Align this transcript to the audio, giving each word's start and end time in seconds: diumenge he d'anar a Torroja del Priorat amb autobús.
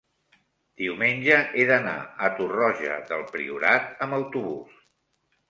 diumenge 0.81 1.37
he 1.59 1.65
d'anar 1.71 1.93
a 1.99 2.31
Torroja 2.39 2.97
del 3.13 3.23
Priorat 3.35 3.95
amb 4.09 4.19
autobús. 4.21 4.83